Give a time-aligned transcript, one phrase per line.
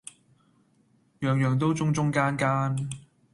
[1.19, 2.89] 樣樣都中中間間